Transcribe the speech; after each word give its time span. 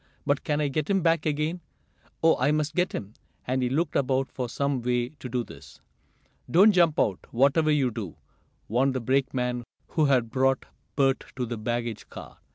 "But 0.25 0.43
can 0.43 0.59
I 0.59 0.67
get 0.67 0.89
him 0.89 1.03
back 1.03 1.27
again? 1.27 1.61
Oh, 2.23 2.35
I 2.39 2.49
must 2.51 2.73
get 2.73 2.91
him!" 2.91 3.13
and 3.45 3.61
he 3.61 3.69
looked 3.69 3.95
about 3.95 4.31
for 4.31 4.49
some 4.49 4.81
way 4.81 5.09
to 5.09 5.29
do 5.29 5.43
this. 5.43 5.79
"Don't 6.49 6.71
jump 6.71 6.99
out, 6.99 7.27
whatever 7.29 7.69
you 7.69 7.91
do!" 7.91 8.17
warned 8.67 8.95
the 8.95 8.99
brakeman 8.99 9.63
who 9.89 10.05
had 10.05 10.31
brought 10.31 10.65
Bert 10.95 11.25
to 11.35 11.45
the 11.45 11.55
baggage 11.59 12.09
car. 12.09 12.39